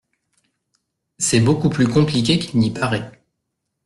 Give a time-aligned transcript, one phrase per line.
[1.19, 3.21] C’est beaucoup plus compliqué qu’il n’y paraît.